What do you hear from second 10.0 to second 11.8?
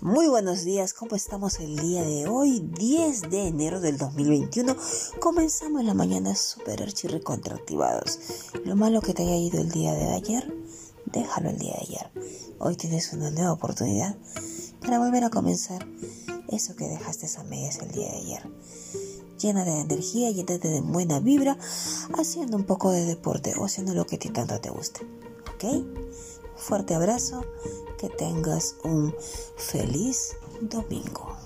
ayer, déjalo el día de